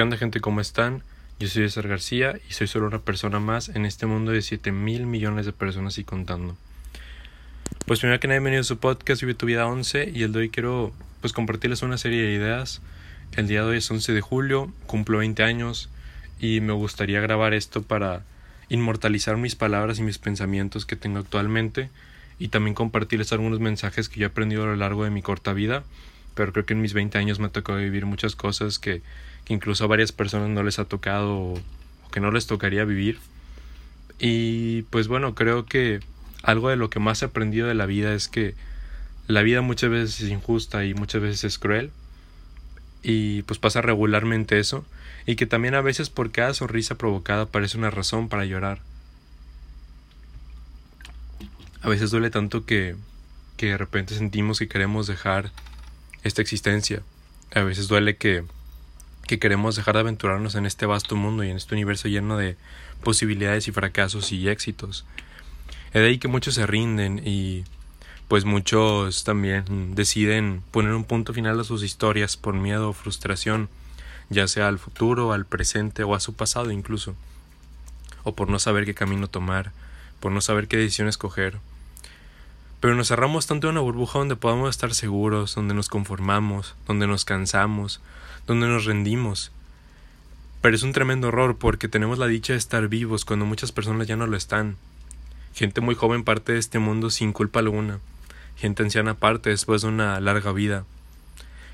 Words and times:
¿Qué 0.00 0.04
onda 0.04 0.16
gente? 0.16 0.40
¿Cómo 0.40 0.62
están? 0.62 1.02
Yo 1.38 1.48
soy 1.48 1.64
César 1.64 1.86
García 1.86 2.40
y 2.48 2.54
soy 2.54 2.66
solo 2.68 2.86
una 2.86 3.00
persona 3.00 3.38
más 3.38 3.68
en 3.68 3.84
este 3.84 4.06
mundo 4.06 4.32
de 4.32 4.40
7 4.40 4.72
mil 4.72 5.04
millones 5.04 5.44
de 5.44 5.52
personas 5.52 5.98
y 5.98 6.04
contando. 6.04 6.56
Pues 7.84 8.00
primero 8.00 8.18
que 8.18 8.26
nada, 8.26 8.38
bienvenido 8.38 8.62
a 8.62 8.64
su 8.64 8.78
podcast 8.78 9.20
Vive 9.20 9.34
tu 9.34 9.44
vida 9.44 9.66
11 9.66 10.10
y 10.14 10.22
el 10.22 10.32
de 10.32 10.38
hoy 10.38 10.48
quiero 10.48 10.94
pues 11.20 11.34
compartirles 11.34 11.82
una 11.82 11.98
serie 11.98 12.22
de 12.22 12.32
ideas. 12.32 12.80
El 13.36 13.46
día 13.46 13.60
de 13.60 13.68
hoy 13.68 13.76
es 13.76 13.90
11 13.90 14.14
de 14.14 14.22
julio, 14.22 14.72
cumplo 14.86 15.18
20 15.18 15.42
años 15.42 15.90
y 16.40 16.62
me 16.62 16.72
gustaría 16.72 17.20
grabar 17.20 17.52
esto 17.52 17.82
para 17.82 18.22
inmortalizar 18.70 19.36
mis 19.36 19.54
palabras 19.54 19.98
y 19.98 20.02
mis 20.02 20.16
pensamientos 20.16 20.86
que 20.86 20.96
tengo 20.96 21.18
actualmente 21.18 21.90
y 22.38 22.48
también 22.48 22.72
compartirles 22.72 23.34
algunos 23.34 23.60
mensajes 23.60 24.08
que 24.08 24.20
yo 24.20 24.28
he 24.28 24.30
aprendido 24.30 24.62
a 24.62 24.68
lo 24.68 24.76
largo 24.76 25.04
de 25.04 25.10
mi 25.10 25.20
corta 25.20 25.52
vida 25.52 25.84
pero 26.40 26.54
creo 26.54 26.64
que 26.64 26.72
en 26.72 26.80
mis 26.80 26.94
20 26.94 27.18
años 27.18 27.38
me 27.38 27.48
ha 27.48 27.50
tocado 27.50 27.76
vivir 27.76 28.06
muchas 28.06 28.34
cosas 28.34 28.78
que, 28.78 29.02
que 29.44 29.52
incluso 29.52 29.84
a 29.84 29.88
varias 29.88 30.10
personas 30.10 30.48
no 30.48 30.62
les 30.62 30.78
ha 30.78 30.86
tocado 30.86 31.36
o, 31.36 31.60
que 32.10 32.18
no 32.18 32.30
les 32.30 32.46
tocaría 32.46 32.86
vivir. 32.86 33.18
Y 34.18 34.84
pues 34.84 35.06
bueno, 35.06 35.34
creo 35.34 35.66
que 35.66 36.00
algo 36.42 36.70
de 36.70 36.76
lo 36.76 36.88
que 36.88 36.98
más 36.98 37.20
he 37.20 37.26
aprendido 37.26 37.68
de 37.68 37.74
la 37.74 37.84
vida 37.84 38.14
es 38.14 38.28
que 38.28 38.54
la 39.26 39.42
vida 39.42 39.60
muchas 39.60 39.90
veces 39.90 40.18
es 40.22 40.30
injusta 40.30 40.86
y 40.86 40.94
muchas 40.94 41.20
veces 41.20 41.44
es 41.44 41.58
cruel. 41.58 41.90
Y 43.02 43.42
pues 43.42 43.58
pasa 43.58 43.82
regularmente 43.82 44.58
eso. 44.58 44.86
Y 45.26 45.36
que 45.36 45.44
también 45.44 45.74
a 45.74 45.82
veces 45.82 46.08
por 46.08 46.32
cada 46.32 46.54
sonrisa 46.54 46.94
provocada 46.94 47.44
parece 47.44 47.76
una 47.76 47.90
razón 47.90 48.30
para 48.30 48.46
llorar. 48.46 48.80
A 51.82 51.90
veces 51.90 52.10
duele 52.10 52.30
tanto 52.30 52.64
que, 52.64 52.96
que 53.58 53.66
de 53.66 53.76
repente 53.76 54.14
sentimos 54.14 54.58
que 54.58 54.68
queremos 54.68 55.06
dejar 55.06 55.50
esta 56.24 56.42
existencia. 56.42 57.02
A 57.54 57.60
veces 57.60 57.88
duele 57.88 58.16
que, 58.16 58.44
que 59.26 59.38
queremos 59.38 59.76
dejar 59.76 59.94
de 59.94 60.00
aventurarnos 60.00 60.54
en 60.54 60.66
este 60.66 60.86
vasto 60.86 61.16
mundo 61.16 61.44
y 61.44 61.50
en 61.50 61.56
este 61.56 61.74
universo 61.74 62.08
lleno 62.08 62.36
de 62.36 62.56
posibilidades 63.02 63.68
y 63.68 63.72
fracasos 63.72 64.32
y 64.32 64.48
éxitos. 64.48 65.04
Es 65.92 66.02
de 66.02 66.06
ahí 66.06 66.18
que 66.18 66.28
muchos 66.28 66.54
se 66.54 66.66
rinden 66.66 67.20
y 67.24 67.64
pues 68.28 68.44
muchos 68.44 69.24
también 69.24 69.96
deciden 69.96 70.62
poner 70.70 70.92
un 70.92 71.02
punto 71.02 71.34
final 71.34 71.58
a 71.58 71.64
sus 71.64 71.82
historias 71.82 72.36
por 72.36 72.54
miedo 72.54 72.90
o 72.90 72.92
frustración, 72.92 73.68
ya 74.28 74.46
sea 74.46 74.68
al 74.68 74.78
futuro, 74.78 75.32
al 75.32 75.46
presente 75.46 76.04
o 76.04 76.14
a 76.14 76.20
su 76.20 76.34
pasado 76.34 76.70
incluso, 76.70 77.16
o 78.22 78.36
por 78.36 78.48
no 78.48 78.60
saber 78.60 78.84
qué 78.84 78.94
camino 78.94 79.26
tomar, 79.26 79.72
por 80.20 80.30
no 80.30 80.40
saber 80.40 80.68
qué 80.68 80.76
decisión 80.76 81.08
escoger, 81.08 81.58
pero 82.80 82.94
nos 82.94 83.08
cerramos 83.08 83.46
tanto 83.46 83.68
en 83.68 83.72
una 83.72 83.82
burbuja 83.82 84.18
donde 84.18 84.36
podamos 84.36 84.70
estar 84.70 84.94
seguros, 84.94 85.54
donde 85.54 85.74
nos 85.74 85.90
conformamos, 85.90 86.74
donde 86.86 87.06
nos 87.06 87.26
cansamos, 87.26 88.00
donde 88.46 88.68
nos 88.68 88.86
rendimos. 88.86 89.52
Pero 90.62 90.74
es 90.74 90.82
un 90.82 90.92
tremendo 90.92 91.28
error 91.28 91.56
porque 91.58 91.88
tenemos 91.88 92.18
la 92.18 92.26
dicha 92.26 92.54
de 92.54 92.58
estar 92.58 92.88
vivos 92.88 93.26
cuando 93.26 93.44
muchas 93.44 93.70
personas 93.70 94.06
ya 94.06 94.16
no 94.16 94.26
lo 94.26 94.36
están. 94.36 94.76
Gente 95.54 95.82
muy 95.82 95.94
joven 95.94 96.24
parte 96.24 96.52
de 96.52 96.58
este 96.58 96.78
mundo 96.78 97.10
sin 97.10 97.34
culpa 97.34 97.60
alguna. 97.60 97.98
Gente 98.56 98.82
anciana 98.82 99.14
parte 99.14 99.50
después 99.50 99.82
de 99.82 99.88
una 99.88 100.18
larga 100.20 100.52
vida. 100.52 100.84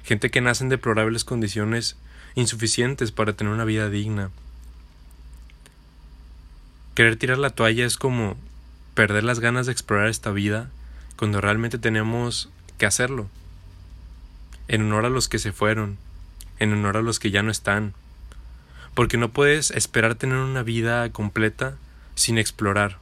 Gente 0.03 0.31
que 0.31 0.41
nace 0.41 0.65
en 0.65 0.71
deplorables 0.71 1.25
condiciones 1.25 1.97
insuficientes 2.35 3.13
para 3.13 3.33
tener 3.33 3.53
una 3.53 3.65
vida 3.65 3.91
digna. 3.91 4.31
Querer 6.95 7.17
tirar 7.17 7.39
la 7.39 7.51
toalla 7.51 7.87
es 7.87 7.97
como 7.97 8.37
perder 8.95 9.23
las 9.23 9.39
ganas 9.39 9.67
de 9.67 9.73
explorar 9.73 10.09
esta 10.09 10.31
vida 10.31 10.71
cuando 11.17 11.41
realmente 11.41 11.79
tenemos 11.79 12.51
que 12.79 12.87
hacerlo. 12.87 13.29
En 14.69 14.83
honor 14.83 15.07
a 15.07 15.11
los 15.11 15.29
que 15.29 15.39
se 15.39 15.53
fueron, 15.53 15.97
en 16.59 16.73
honor 16.73 16.99
a 16.99 17.03
los 17.03 17.19
que 17.19 17.31
ya 17.31 17.43
no 17.43 17.51
están. 17.51 17.95
Porque 18.95 19.17
no 19.17 19.31
puedes 19.31 19.71
esperar 19.71 20.15
tener 20.15 20.37
una 20.37 20.63
vida 20.63 21.11
completa 21.11 21.77
sin 22.15 22.39
explorar. 22.39 22.99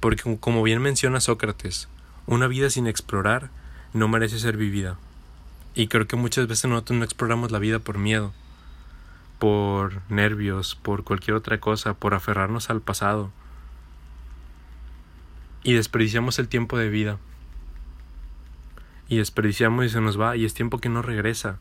Porque 0.00 0.36
como 0.38 0.62
bien 0.62 0.80
menciona 0.80 1.20
Sócrates, 1.20 1.88
una 2.26 2.46
vida 2.46 2.70
sin 2.70 2.86
explorar 2.86 3.50
no 3.92 4.08
merece 4.08 4.38
ser 4.38 4.56
vivida. 4.56 4.98
Y 5.74 5.88
creo 5.88 6.06
que 6.06 6.16
muchas 6.16 6.46
veces 6.46 6.70
nosotros 6.70 6.98
no 6.98 7.04
exploramos 7.04 7.50
la 7.50 7.58
vida 7.58 7.78
por 7.78 7.98
miedo, 7.98 8.32
por 9.38 10.02
nervios, 10.10 10.74
por 10.74 11.04
cualquier 11.04 11.34
otra 11.34 11.60
cosa, 11.60 11.94
por 11.94 12.14
aferrarnos 12.14 12.70
al 12.70 12.80
pasado. 12.80 13.30
Y 15.64 15.74
desperdiciamos 15.74 16.38
el 16.38 16.48
tiempo 16.48 16.76
de 16.76 16.88
vida 16.88 17.18
y 19.12 19.18
desperdiciamos 19.18 19.84
y 19.84 19.88
se 19.90 20.00
nos 20.00 20.18
va 20.18 20.38
y 20.38 20.46
es 20.46 20.54
tiempo 20.54 20.78
que 20.78 20.88
no 20.88 21.02
regresa. 21.02 21.58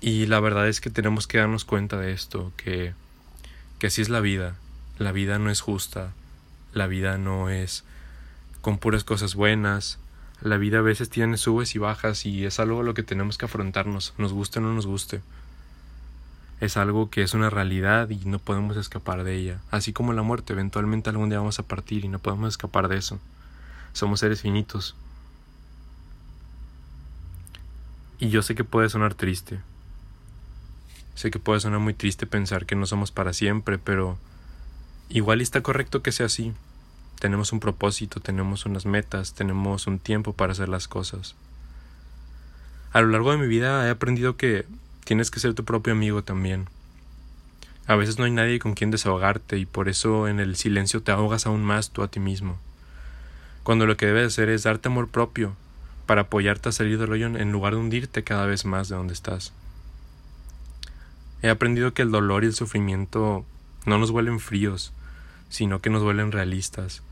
Y 0.00 0.26
la 0.26 0.40
verdad 0.40 0.66
es 0.66 0.80
que 0.80 0.90
tenemos 0.90 1.28
que 1.28 1.38
darnos 1.38 1.64
cuenta 1.64 2.00
de 2.00 2.10
esto, 2.10 2.52
que, 2.56 2.94
que 3.78 3.86
así 3.86 4.02
es 4.02 4.08
la 4.08 4.18
vida. 4.18 4.56
La 4.98 5.12
vida 5.12 5.38
no 5.38 5.50
es 5.50 5.60
justa, 5.60 6.14
la 6.74 6.88
vida 6.88 7.16
no 7.16 7.48
es 7.48 7.84
con 8.60 8.78
puras 8.78 9.04
cosas 9.04 9.36
buenas, 9.36 10.00
la 10.40 10.56
vida 10.56 10.78
a 10.78 10.82
veces 10.82 11.10
tiene 11.10 11.36
subes 11.36 11.76
y 11.76 11.78
bajas 11.78 12.26
y 12.26 12.44
es 12.44 12.58
algo 12.58 12.80
a 12.80 12.82
lo 12.82 12.94
que 12.94 13.04
tenemos 13.04 13.38
que 13.38 13.44
afrontarnos, 13.44 14.14
nos 14.18 14.32
guste 14.32 14.58
o 14.58 14.62
no 14.62 14.74
nos 14.74 14.86
guste. 14.86 15.20
Es 16.60 16.76
algo 16.76 17.08
que 17.08 17.22
es 17.22 17.34
una 17.34 17.50
realidad 17.50 18.10
y 18.10 18.16
no 18.24 18.40
podemos 18.40 18.76
escapar 18.76 19.22
de 19.22 19.36
ella. 19.36 19.60
Así 19.70 19.92
como 19.92 20.12
la 20.12 20.22
muerte, 20.22 20.54
eventualmente 20.54 21.08
algún 21.08 21.28
día 21.28 21.38
vamos 21.38 21.60
a 21.60 21.68
partir 21.68 22.04
y 22.04 22.08
no 22.08 22.18
podemos 22.18 22.48
escapar 22.48 22.88
de 22.88 22.96
eso. 22.96 23.20
Somos 23.92 24.18
seres 24.18 24.40
finitos. 24.40 24.96
Y 28.22 28.28
yo 28.28 28.40
sé 28.42 28.54
que 28.54 28.62
puede 28.62 28.88
sonar 28.88 29.14
triste. 29.14 29.58
Sé 31.16 31.32
que 31.32 31.40
puede 31.40 31.58
sonar 31.58 31.80
muy 31.80 31.92
triste 31.92 32.24
pensar 32.24 32.66
que 32.66 32.76
no 32.76 32.86
somos 32.86 33.10
para 33.10 33.32
siempre, 33.32 33.78
pero 33.78 34.16
igual 35.08 35.40
está 35.40 35.60
correcto 35.60 36.02
que 36.02 36.12
sea 36.12 36.26
así. 36.26 36.52
Tenemos 37.18 37.52
un 37.52 37.58
propósito, 37.58 38.20
tenemos 38.20 38.64
unas 38.64 38.86
metas, 38.86 39.34
tenemos 39.34 39.88
un 39.88 39.98
tiempo 39.98 40.34
para 40.34 40.52
hacer 40.52 40.68
las 40.68 40.86
cosas. 40.86 41.34
A 42.92 43.00
lo 43.00 43.08
largo 43.08 43.32
de 43.32 43.38
mi 43.38 43.48
vida 43.48 43.88
he 43.88 43.90
aprendido 43.90 44.36
que 44.36 44.66
tienes 45.04 45.32
que 45.32 45.40
ser 45.40 45.54
tu 45.54 45.64
propio 45.64 45.92
amigo 45.92 46.22
también. 46.22 46.68
A 47.88 47.96
veces 47.96 48.20
no 48.20 48.24
hay 48.24 48.30
nadie 48.30 48.60
con 48.60 48.74
quien 48.74 48.92
desahogarte 48.92 49.58
y 49.58 49.66
por 49.66 49.88
eso 49.88 50.28
en 50.28 50.38
el 50.38 50.54
silencio 50.54 51.02
te 51.02 51.10
ahogas 51.10 51.46
aún 51.46 51.64
más 51.64 51.90
tú 51.90 52.04
a 52.04 52.08
ti 52.08 52.20
mismo. 52.20 52.56
Cuando 53.64 53.84
lo 53.84 53.96
que 53.96 54.06
debes 54.06 54.28
hacer 54.28 54.48
es 54.48 54.62
darte 54.62 54.90
amor 54.90 55.08
propio, 55.08 55.56
para 56.06 56.22
apoyarte 56.22 56.68
a 56.68 56.72
salir 56.72 56.98
del 56.98 57.12
hoyo 57.12 57.26
en 57.26 57.52
lugar 57.52 57.74
de 57.74 57.80
hundirte 57.80 58.24
cada 58.24 58.46
vez 58.46 58.64
más 58.64 58.88
de 58.88 58.96
donde 58.96 59.14
estás. 59.14 59.52
He 61.42 61.48
aprendido 61.48 61.92
que 61.92 62.02
el 62.02 62.10
dolor 62.10 62.44
y 62.44 62.48
el 62.48 62.54
sufrimiento 62.54 63.44
no 63.84 63.98
nos 63.98 64.12
vuelven 64.12 64.38
fríos, 64.38 64.92
sino 65.48 65.80
que 65.80 65.90
nos 65.90 66.02
vuelven 66.02 66.32
realistas. 66.32 67.02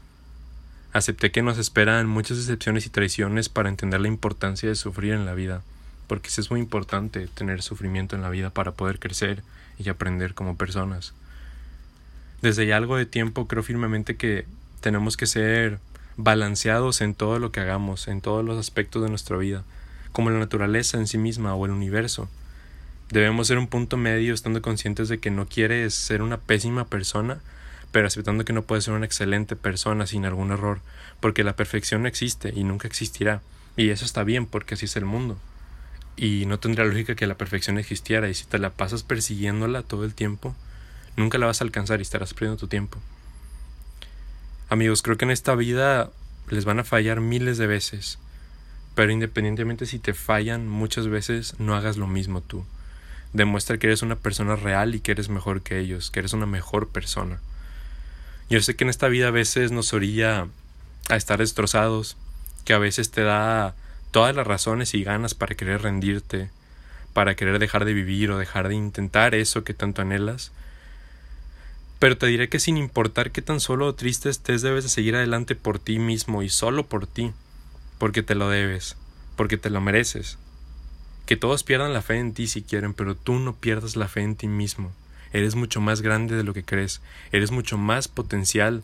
Acepté 0.93 1.31
que 1.31 1.43
nos 1.43 1.59
esperan 1.59 2.09
muchas 2.09 2.37
decepciones 2.37 2.87
y 2.87 2.91
traiciones 2.91 3.49
para 3.49 3.69
entender 3.69 4.01
la 4.01 4.09
importancia 4.09 4.69
de 4.69 4.75
sufrir 4.75 5.13
en 5.13 5.27
la 5.27 5.35
vida, 5.35 5.63
porque 6.07 6.29
es 6.29 6.51
muy 6.51 6.61
importante 6.61 7.29
tener 7.29 7.63
sufrimiento 7.63 8.17
en 8.17 8.23
la 8.23 8.31
vida 8.31 8.51
para 8.51 8.73
poder 8.73 8.99
crecer 8.99 9.43
y 9.79 9.89
aprender 9.89 10.35
como 10.35 10.57
personas. 10.57 11.15
Desde 12.43 12.67
ya 12.67 12.77
algo 12.77 12.97
de 12.97 13.07
tiempo 13.07 13.47
creo 13.47 13.63
firmemente 13.63 14.17
que 14.17 14.47
tenemos 14.81 15.17
que 15.17 15.27
ser 15.27 15.79
balanceados 16.17 17.01
en 17.01 17.15
todo 17.15 17.39
lo 17.39 17.53
que 17.53 17.61
hagamos, 17.61 18.09
en 18.09 18.21
todos 18.21 18.45
los 18.45 18.59
aspectos 18.59 19.03
de 19.03 19.09
nuestra 19.09 19.37
vida, 19.37 19.65
como 20.13 20.31
la 20.31 20.39
naturaleza 20.39 20.99
en 20.99 21.07
sí 21.07 21.19
misma 21.19 21.55
o 21.55 21.65
el 21.65 21.73
universo. 21.73 22.29
Debemos 23.11 23.49
ser 23.49 23.59
un 23.59 23.67
punto 23.67 23.97
medio 23.97 24.35
estando 24.35 24.63
conscientes 24.63 25.09
de 25.09 25.19
que 25.19 25.31
no 25.31 25.47
quieres 25.47 25.95
ser 25.95 26.23
una 26.23 26.39
pésima 26.39 26.85
persona, 26.85 27.41
pero 27.93 28.07
aceptando 28.07 28.45
que 28.45 28.53
no 28.53 28.63
puedes 28.63 28.85
ser 28.85 28.95
una 28.95 29.07
excelente 29.07 29.57
persona 29.57 30.07
sin 30.07 30.25
algún 30.25 30.53
error, 30.53 30.81
porque 31.21 31.43
la 31.43 31.57
perfección 31.57 32.03
no 32.03 32.09
existe 32.09 32.53
y 32.55 32.63
nunca 32.63 32.87
existirá, 32.87 33.43
y 33.77 33.91
eso 33.91 34.05
está 34.05 34.23
bien 34.23 34.47
porque 34.47 34.75
así 34.75 34.85
es 34.85 34.97
el 34.97 35.05
mundo. 35.05 35.39
Y 36.17 36.45
no 36.47 36.61
tendría 36.61 36.85
lógica 36.85 37.15
que 37.15 37.27
la 37.27 37.37
perfección 37.37 37.79
existiera, 37.79 38.29
y 38.29 38.35
si 38.35 38.45
te 38.45 38.59
la 38.59 38.71
pasas 38.71 39.03
persiguiéndola 39.03 39.83
todo 39.83 40.05
el 40.05 40.15
tiempo, 40.15 40.55
nunca 41.17 41.39
la 41.39 41.47
vas 41.47 41.61
a 41.61 41.65
alcanzar 41.65 41.99
y 41.99 42.03
estarás 42.03 42.35
perdiendo 42.35 42.59
tu 42.59 42.69
tiempo. 42.69 42.99
Amigos, 44.71 45.03
creo 45.03 45.17
que 45.17 45.25
en 45.25 45.33
esta 45.33 45.57
vida 45.57 46.13
les 46.49 46.65
van 46.65 46.79
a 46.79 46.85
fallar 46.85 47.21
miles 47.21 47.59
de 47.59 47.67
veces, 47.67 48.21
pero 48.95 49.11
independientemente 49.11 49.85
si 49.85 49.99
te 49.99 50.15
fallan 50.15 50.69
muchas 50.69 51.09
veces, 51.09 51.57
no 51.59 51.75
hagas 51.75 51.97
lo 51.97 52.07
mismo 52.07 52.41
tú. 52.41 52.65
Demuestra 53.33 53.79
que 53.79 53.89
eres 53.89 54.03
una 54.03 54.15
persona 54.15 54.55
real 54.55 54.95
y 54.95 55.01
que 55.01 55.11
eres 55.11 55.29
mejor 55.29 55.63
que 55.63 55.81
ellos, 55.81 56.13
que 56.13 56.21
eres 56.21 56.35
una 56.35 56.47
mejor 56.47 56.89
persona. 56.89 57.41
Yo 58.49 58.63
sé 58.63 58.77
que 58.77 58.85
en 58.85 58.91
esta 58.91 59.09
vida 59.09 59.27
a 59.27 59.33
veces 59.33 59.73
nos 59.73 59.93
orilla 59.93 60.47
a 61.09 61.17
estar 61.17 61.41
destrozados, 61.41 62.17
que 62.65 62.73
a 62.73 62.79
veces 62.79 63.11
te 63.11 63.25
da 63.25 63.75
todas 64.13 64.37
las 64.37 64.47
razones 64.47 64.95
y 64.95 65.03
ganas 65.03 65.35
para 65.35 65.57
querer 65.57 65.83
rendirte, 65.83 66.49
para 67.13 67.35
querer 67.35 67.59
dejar 67.59 67.85
de 67.85 67.93
vivir 67.93 68.31
o 68.31 68.39
dejar 68.39 68.69
de 68.69 68.77
intentar 68.77 69.35
eso 69.35 69.65
que 69.65 69.75
tanto 69.75 70.01
anhelas, 70.01 70.53
pero 72.01 72.17
te 72.17 72.27
diré 72.27 72.49
que 72.49 72.59
sin 72.59 72.79
importar 72.79 73.31
qué 73.31 73.43
tan 73.43 73.61
solo 73.61 73.87
o 73.87 73.95
triste 73.95 74.31
estés, 74.31 74.63
debes 74.63 74.85
de 74.85 74.91
seguir 74.91 75.15
adelante 75.15 75.55
por 75.55 75.79
ti 75.79 75.99
mismo 75.99 76.43
y 76.43 76.49
solo 76.49 76.87
por 76.87 77.07
ti, 77.07 77.33
porque 77.99 78.23
te 78.23 78.35
lo 78.35 78.49
debes, 78.49 78.97
porque 79.37 79.59
te 79.59 79.69
lo 79.69 79.83
mereces. 79.83 80.39
Que 81.27 81.37
todos 81.37 81.63
pierdan 81.63 81.93
la 81.93 82.01
fe 82.01 82.17
en 82.17 82.33
ti 82.33 82.47
si 82.47 82.63
quieren, 82.63 82.95
pero 82.95 83.15
tú 83.15 83.35
no 83.39 83.55
pierdas 83.55 83.97
la 83.97 84.09
fe 84.09 84.23
en 84.23 84.35
ti 84.35 84.49
mismo. 84.49 84.93
Eres 85.35 85.57
mucho 85.57 85.83
más 85.83 86.01
grande 86.01 86.37
de 86.37 86.43
lo 86.43 86.55
que 86.55 86.65
crees. 86.65 87.03
Eres 87.33 87.51
mucho 87.51 87.77
más 87.77 88.09
potencial 88.09 88.83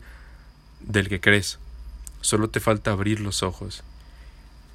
del 0.79 1.09
que 1.09 1.19
crees. 1.19 1.57
Solo 2.21 2.51
te 2.51 2.59
falta 2.59 2.91
abrir 2.91 3.19
los 3.19 3.41
ojos. 3.41 3.83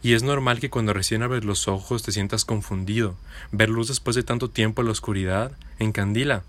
Y 0.02 0.14
es 0.14 0.24
normal 0.24 0.58
que 0.58 0.68
cuando 0.68 0.92
recién 0.92 1.22
abres 1.22 1.44
los 1.44 1.68
ojos 1.68 2.02
te 2.02 2.10
sientas 2.10 2.44
confundido. 2.44 3.14
Ver 3.52 3.68
luz 3.68 3.86
después 3.86 4.16
de 4.16 4.24
tanto 4.24 4.50
tiempo 4.50 4.82
en 4.82 4.86
la 4.86 4.92
oscuridad 4.92 5.52
encandila. 5.78 6.42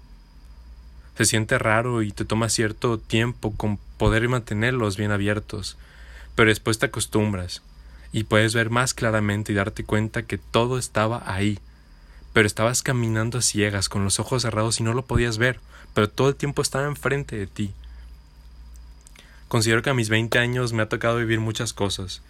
Se 1.15 1.25
siente 1.25 1.59
raro 1.59 2.01
y 2.01 2.11
te 2.11 2.25
toma 2.25 2.49
cierto 2.49 2.97
tiempo 2.97 3.53
con 3.55 3.77
poder 3.97 4.27
mantenerlos 4.27 4.97
bien 4.97 5.11
abiertos. 5.11 5.77
Pero 6.35 6.49
después 6.49 6.79
te 6.79 6.87
acostumbras 6.87 7.61
y 8.11 8.23
puedes 8.23 8.53
ver 8.53 8.69
más 8.69 8.93
claramente 8.93 9.51
y 9.51 9.55
darte 9.55 9.83
cuenta 9.83 10.23
que 10.23 10.37
todo 10.37 10.77
estaba 10.77 11.23
ahí. 11.25 11.59
Pero 12.31 12.47
estabas 12.47 12.81
caminando 12.81 13.37
a 13.37 13.41
ciegas, 13.41 13.89
con 13.89 14.03
los 14.03 14.19
ojos 14.19 14.41
cerrados 14.41 14.79
y 14.79 14.83
no 14.83 14.93
lo 14.93 15.05
podías 15.05 15.37
ver, 15.37 15.59
pero 15.93 16.09
todo 16.09 16.29
el 16.29 16.35
tiempo 16.35 16.61
estaba 16.61 16.85
enfrente 16.85 17.35
de 17.35 17.47
ti. 17.47 17.73
Considero 19.47 19.83
que 19.83 19.91
a 19.91 19.93
mis 19.93 20.09
20 20.09 20.39
años 20.39 20.73
me 20.73 20.81
ha 20.81 20.89
tocado 20.89 21.17
vivir 21.17 21.39
muchas 21.39 21.73
cosas, 21.73 22.23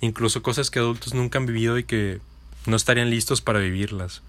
incluso 0.00 0.42
cosas 0.42 0.70
que 0.70 0.78
adultos 0.78 1.12
nunca 1.12 1.38
han 1.38 1.44
vivido 1.44 1.76
y 1.76 1.84
que 1.84 2.20
no 2.64 2.76
estarían 2.76 3.10
listos 3.10 3.42
para 3.42 3.58
vivirlas. 3.58 4.22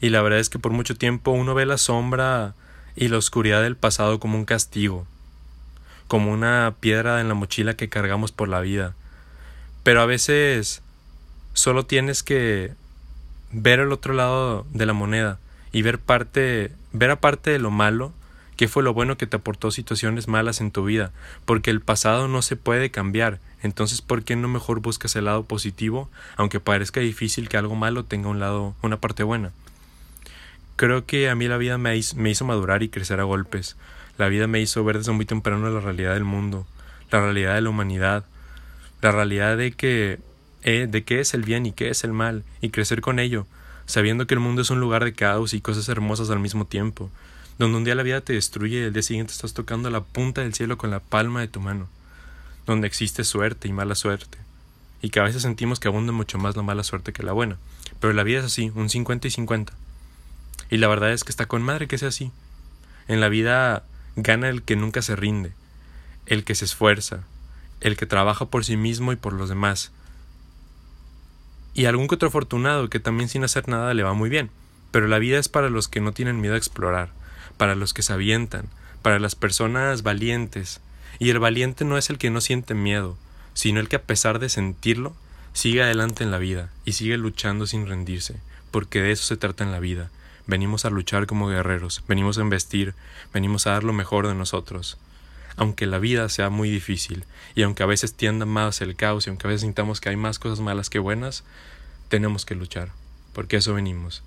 Y 0.00 0.10
la 0.10 0.22
verdad 0.22 0.40
es 0.40 0.48
que 0.48 0.58
por 0.58 0.72
mucho 0.72 0.96
tiempo 0.96 1.30
uno 1.30 1.54
ve 1.54 1.66
la 1.66 1.78
sombra 1.78 2.54
y 2.96 3.08
la 3.08 3.18
oscuridad 3.18 3.62
del 3.62 3.76
pasado 3.76 4.20
como 4.20 4.38
un 4.38 4.44
castigo, 4.44 5.06
como 6.08 6.32
una 6.32 6.74
piedra 6.80 7.20
en 7.20 7.28
la 7.28 7.34
mochila 7.34 7.74
que 7.74 7.88
cargamos 7.88 8.32
por 8.32 8.48
la 8.48 8.60
vida, 8.60 8.94
pero 9.82 10.00
a 10.00 10.06
veces 10.06 10.82
solo 11.52 11.86
tienes 11.86 12.22
que 12.22 12.72
ver 13.52 13.80
el 13.80 13.92
otro 13.92 14.14
lado 14.14 14.66
de 14.72 14.86
la 14.86 14.92
moneda 14.92 15.38
y 15.72 15.82
ver 15.82 15.98
parte, 15.98 16.72
ver 16.92 17.10
aparte 17.10 17.50
de 17.50 17.58
lo 17.58 17.70
malo, 17.70 18.12
qué 18.56 18.68
fue 18.68 18.82
lo 18.82 18.94
bueno 18.94 19.16
que 19.16 19.26
te 19.26 19.36
aportó 19.36 19.70
situaciones 19.70 20.28
malas 20.28 20.60
en 20.60 20.70
tu 20.70 20.84
vida, 20.84 21.10
porque 21.44 21.70
el 21.70 21.80
pasado 21.80 22.28
no 22.28 22.42
se 22.42 22.56
puede 22.56 22.90
cambiar, 22.90 23.40
entonces 23.62 24.02
¿por 24.02 24.22
qué 24.22 24.36
no 24.36 24.48
mejor 24.48 24.80
buscas 24.80 25.16
el 25.16 25.24
lado 25.24 25.44
positivo, 25.44 26.08
aunque 26.36 26.60
parezca 26.60 27.00
difícil 27.00 27.48
que 27.48 27.56
algo 27.56 27.74
malo 27.74 28.04
tenga 28.04 28.28
un 28.28 28.40
lado, 28.40 28.74
una 28.82 28.98
parte 28.98 29.22
buena? 29.22 29.50
Creo 30.76 31.06
que 31.06 31.30
a 31.30 31.34
mí 31.34 31.46
la 31.46 31.56
vida 31.56 31.78
me 31.78 31.96
hizo, 31.96 32.44
madurar 32.44 32.82
y 32.82 32.88
crecer 32.88 33.20
a 33.20 33.24
golpes. 33.24 33.76
La 34.18 34.28
vida 34.28 34.46
me 34.46 34.60
hizo 34.60 34.82
ver 34.84 34.98
desde 34.98 35.12
muy 35.12 35.24
temprano 35.24 35.70
la 35.70 35.80
realidad 35.80 36.14
del 36.14 36.24
mundo, 36.24 36.66
la 37.10 37.20
realidad 37.20 37.54
de 37.54 37.60
la 37.60 37.70
humanidad, 37.70 38.24
la 39.00 39.12
realidad 39.12 39.56
de 39.56 39.72
que 39.72 40.18
eh, 40.62 40.86
de 40.90 41.04
qué 41.04 41.20
es 41.20 41.34
el 41.34 41.42
bien 41.42 41.66
y 41.66 41.72
qué 41.72 41.90
es 41.90 42.04
el 42.04 42.12
mal, 42.12 42.42
y 42.62 42.70
crecer 42.70 43.02
con 43.02 43.18
ello, 43.18 43.46
sabiendo 43.84 44.26
que 44.26 44.34
el 44.34 44.40
mundo 44.40 44.62
es 44.62 44.70
un 44.70 44.80
lugar 44.80 45.04
de 45.04 45.12
caos 45.12 45.52
y 45.52 45.60
cosas 45.60 45.88
hermosas 45.90 46.30
al 46.30 46.40
mismo 46.40 46.64
tiempo, 46.64 47.10
donde 47.58 47.76
un 47.76 47.84
día 47.84 47.94
la 47.94 48.02
vida 48.02 48.22
te 48.22 48.32
destruye 48.32 48.78
y 48.78 48.84
el 48.84 48.92
día 48.94 49.02
siguiente 49.02 49.32
estás 49.32 49.52
tocando 49.52 49.90
la 49.90 50.00
punta 50.00 50.40
del 50.40 50.54
cielo 50.54 50.78
con 50.78 50.90
la 50.90 51.00
palma 51.00 51.40
de 51.40 51.48
tu 51.48 51.60
mano, 51.60 51.88
donde 52.66 52.86
existe 52.86 53.24
suerte 53.24 53.68
y 53.68 53.72
mala 53.72 53.94
suerte, 53.94 54.38
y 55.02 55.10
que 55.10 55.20
a 55.20 55.24
veces 55.24 55.42
sentimos 55.42 55.80
que 55.80 55.88
abunda 55.88 56.12
mucho 56.12 56.38
más 56.38 56.56
la 56.56 56.62
mala 56.62 56.82
suerte 56.82 57.12
que 57.12 57.22
la 57.22 57.32
buena, 57.32 57.58
pero 58.00 58.14
la 58.14 58.22
vida 58.22 58.38
es 58.38 58.46
así, 58.46 58.72
un 58.74 58.88
50 58.88 59.28
y 59.28 59.30
50. 59.30 59.74
Y 60.74 60.78
la 60.78 60.88
verdad 60.88 61.12
es 61.12 61.22
que 61.22 61.30
está 61.30 61.46
con 61.46 61.62
madre 61.62 61.86
que 61.86 61.98
sea 61.98 62.08
así. 62.08 62.32
En 63.06 63.20
la 63.20 63.28
vida 63.28 63.84
gana 64.16 64.48
el 64.48 64.64
que 64.64 64.74
nunca 64.74 65.02
se 65.02 65.14
rinde, 65.14 65.52
el 66.26 66.42
que 66.42 66.56
se 66.56 66.64
esfuerza, 66.64 67.20
el 67.80 67.96
que 67.96 68.06
trabaja 68.06 68.46
por 68.46 68.64
sí 68.64 68.76
mismo 68.76 69.12
y 69.12 69.16
por 69.16 69.34
los 69.34 69.48
demás. 69.48 69.92
Y 71.74 71.84
algún 71.84 72.08
que 72.08 72.16
otro 72.16 72.26
afortunado 72.26 72.90
que 72.90 72.98
también 72.98 73.28
sin 73.28 73.44
hacer 73.44 73.68
nada 73.68 73.94
le 73.94 74.02
va 74.02 74.14
muy 74.14 74.28
bien. 74.28 74.50
Pero 74.90 75.06
la 75.06 75.20
vida 75.20 75.38
es 75.38 75.48
para 75.48 75.70
los 75.70 75.86
que 75.86 76.00
no 76.00 76.10
tienen 76.10 76.40
miedo 76.40 76.54
a 76.54 76.58
explorar, 76.58 77.10
para 77.56 77.76
los 77.76 77.94
que 77.94 78.02
se 78.02 78.12
avientan, 78.12 78.66
para 79.00 79.20
las 79.20 79.36
personas 79.36 80.02
valientes. 80.02 80.80
Y 81.20 81.30
el 81.30 81.38
valiente 81.38 81.84
no 81.84 81.98
es 81.98 82.10
el 82.10 82.18
que 82.18 82.30
no 82.30 82.40
siente 82.40 82.74
miedo, 82.74 83.16
sino 83.52 83.78
el 83.78 83.88
que 83.88 83.94
a 83.94 84.02
pesar 84.02 84.40
de 84.40 84.48
sentirlo, 84.48 85.14
sigue 85.52 85.84
adelante 85.84 86.24
en 86.24 86.32
la 86.32 86.38
vida 86.38 86.72
y 86.84 86.94
sigue 86.94 87.16
luchando 87.16 87.64
sin 87.68 87.86
rendirse, 87.86 88.40
porque 88.72 89.02
de 89.02 89.12
eso 89.12 89.22
se 89.22 89.36
trata 89.36 89.62
en 89.62 89.70
la 89.70 89.78
vida. 89.78 90.10
Venimos 90.46 90.84
a 90.84 90.90
luchar 90.90 91.26
como 91.26 91.48
guerreros, 91.48 92.02
venimos 92.06 92.38
a 92.38 92.42
investir, 92.42 92.94
venimos 93.32 93.66
a 93.66 93.70
dar 93.70 93.84
lo 93.84 93.92
mejor 93.92 94.28
de 94.28 94.34
nosotros 94.34 94.98
aunque 95.56 95.86
la 95.86 95.98
vida 95.98 96.28
sea 96.28 96.50
muy 96.50 96.70
difícil 96.70 97.24
y 97.54 97.62
aunque 97.62 97.82
a 97.82 97.86
veces 97.86 98.14
tienda 98.14 98.46
más 98.46 98.80
el 98.80 98.96
caos 98.96 99.26
y 99.26 99.30
aunque 99.30 99.46
a 99.46 99.50
veces 99.50 99.62
sintamos 99.62 100.00
que 100.00 100.08
hay 100.08 100.16
más 100.16 100.38
cosas 100.38 100.60
malas 100.60 100.90
que 100.90 100.98
buenas, 100.98 101.44
tenemos 102.08 102.44
que 102.44 102.54
luchar, 102.54 102.90
porque 103.32 103.56
eso 103.56 103.74
venimos. 103.74 104.22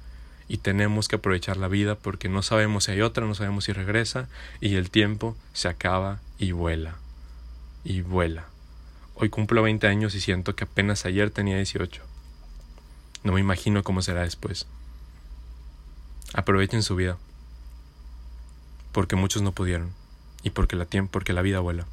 Y 0.49 0.59
tenemos 0.59 1.09
que 1.09 1.17
aprovechar 1.17 1.57
la 1.57 1.67
vida 1.67 1.95
porque 1.95 2.29
no 2.29 2.41
sabemos 2.41 2.85
si 2.85 2.91
hay 2.91 3.01
otra, 3.01 3.25
no 3.25 3.35
sabemos 3.35 3.65
si 3.65 3.73
regresa 3.73 4.29
y 4.61 4.75
el 4.75 4.89
tiempo 4.89 5.35
se 5.51 5.67
acaba 5.67 6.21
y 6.39 6.53
vuela. 6.53 6.95
Y 7.83 8.01
vuela. 8.01 8.45
Hoy 9.15 9.29
cumplo 9.29 9.61
20 9.61 9.87
años 9.87 10.15
y 10.15 10.21
siento 10.21 10.55
que 10.55 10.63
apenas 10.63 11.05
ayer 11.05 11.31
tenía 11.31 11.57
18. 11.57 12.01
No 13.23 13.33
me 13.33 13.41
imagino 13.41 13.83
cómo 13.83 14.01
será 14.01 14.21
después. 14.21 14.67
Aprovechen 16.37 16.83
su 16.83 16.95
vida. 16.95 17.17
Porque 18.91 19.15
muchos 19.15 19.41
no 19.41 19.53
pudieron 19.53 19.89
y 20.43 20.51
porque 20.51 20.75
la, 20.75 20.85
porque 21.09 21.33
la 21.33 21.41
vida 21.41 21.59
vuela. 21.61 21.87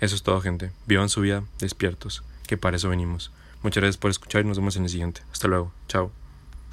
Eso 0.00 0.16
es 0.16 0.24
todo, 0.24 0.40
gente. 0.40 0.72
Vivan 0.86 1.08
su 1.08 1.20
vida 1.20 1.44
despiertos, 1.60 2.24
que 2.48 2.56
para 2.56 2.76
eso 2.76 2.88
venimos. 2.88 3.30
Muchas 3.62 3.82
gracias 3.82 3.98
por 3.98 4.10
escuchar 4.10 4.44
y 4.44 4.48
nos 4.48 4.58
vemos 4.58 4.74
en 4.74 4.82
el 4.82 4.88
siguiente. 4.88 5.22
Hasta 5.32 5.46
luego. 5.46 5.72
Chao. 5.86 6.10